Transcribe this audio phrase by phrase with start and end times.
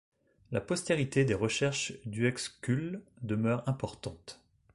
[0.49, 4.43] La postérité des recherches d'Uexküll demeure importante.